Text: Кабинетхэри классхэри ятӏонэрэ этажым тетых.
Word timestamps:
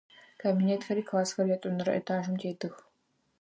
Кабинетхэри 0.43 1.03
классхэри 1.09 1.53
ятӏонэрэ 1.55 1.91
этажым 1.99 2.35
тетых. 2.41 2.75